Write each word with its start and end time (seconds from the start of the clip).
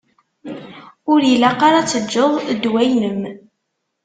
Ur 1.11 1.19
ilaq 1.33 1.59
ara 1.67 1.77
ad 1.81 1.87
teǧǧeḍ 1.89 2.33
ddwa-inem. 2.55 3.21